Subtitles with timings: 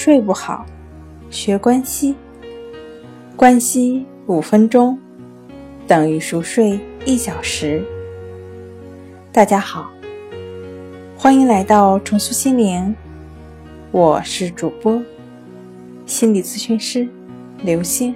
[0.00, 0.64] 睡不好，
[1.28, 2.14] 学关西。
[3.34, 4.96] 关西五分钟
[5.88, 7.84] 等于熟睡一小时。
[9.32, 9.90] 大家好，
[11.16, 12.94] 欢迎来到重塑心灵，
[13.90, 15.02] 我是主播
[16.06, 17.08] 心理咨询师
[17.64, 18.14] 刘星。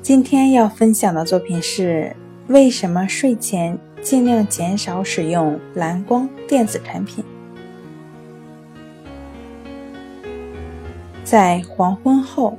[0.00, 2.14] 今天要分享的作品是：
[2.46, 7.24] 为什么睡前尽量减少使用蓝光电子产品？
[11.34, 12.56] 在黄昏后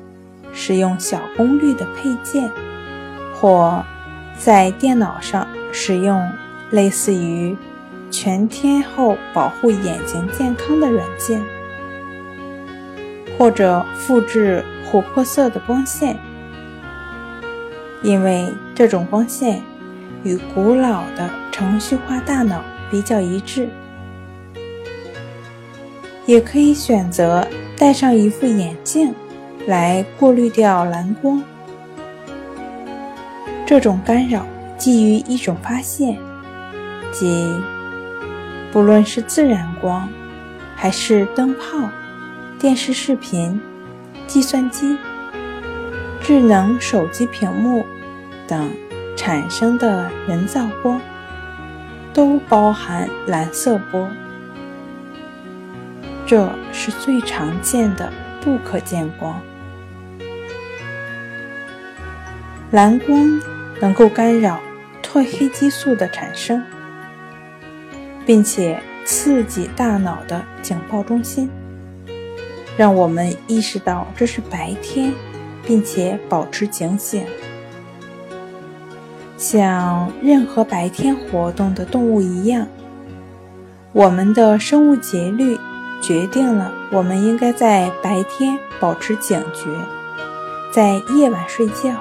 [0.52, 2.52] 使用小功率的配件，
[3.34, 3.82] 或
[4.38, 6.22] 在电脑上使用
[6.72, 7.56] 类似于
[8.12, 11.42] 全天候保护眼睛健康的软件，
[13.38, 14.62] 或者复制
[14.92, 16.18] 琥珀色的光线，
[18.04, 19.62] 因为这种光线
[20.26, 22.62] 与古老的程序化大脑
[22.92, 23.70] 比较一致。
[26.26, 29.14] 也可以选择戴上一副眼镜
[29.68, 31.44] 来过滤掉蓝光。
[33.66, 34.46] 这种干扰
[34.78, 36.18] 基于一种发现，
[37.12, 37.54] 即
[38.72, 40.08] 不论是自然光，
[40.76, 41.90] 还是灯泡、
[42.60, 43.60] 电视视频、
[44.28, 44.98] 计算机、
[46.22, 47.86] 智能手机屏幕
[48.48, 48.70] 等
[49.16, 51.00] 产生的人造光，
[52.14, 54.08] 都包含蓝色波。
[56.28, 59.40] 这是最常见的不可见光。
[62.72, 63.40] 蓝光
[63.80, 64.60] 能够干扰
[65.04, 66.62] 褪黑激素的产生，
[68.26, 71.50] 并且刺激大脑的警报中心，
[72.76, 75.14] 让我们意识到这是白天，
[75.64, 77.24] 并且保持警醒。
[79.38, 82.68] 像任何白天活动的动物一样，
[83.94, 85.56] 我们的生物节律。
[86.02, 89.70] 决定了我们应该在白天保持警觉，
[90.72, 91.96] 在夜晚睡觉。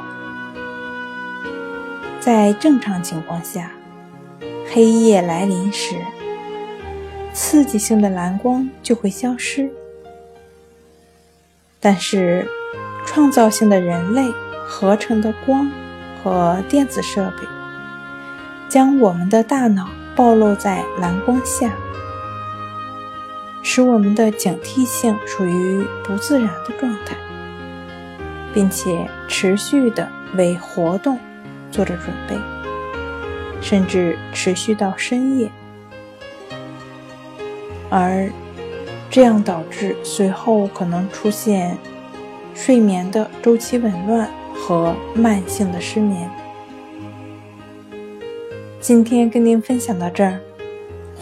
[2.20, 3.70] 在正常情况下，
[4.72, 5.96] 黑夜来临时，
[7.32, 9.70] 刺激性的蓝光就会消失。
[11.80, 12.48] 但是，
[13.06, 14.30] 创造性的人类
[14.66, 15.70] 合成的光
[16.22, 17.46] 和电子设备，
[18.70, 21.72] 将我们的大脑暴露在蓝光下。
[23.66, 27.16] 使我们的警惕性处于不自然的状态，
[28.52, 31.18] 并且持续的为活动
[31.72, 32.36] 做着准备，
[33.62, 35.50] 甚至持续到深夜，
[37.88, 38.30] 而
[39.10, 41.76] 这样导致随后可能出现
[42.54, 46.30] 睡眠的周期紊乱和慢性的失眠。
[48.78, 50.38] 今天跟您分享到这儿。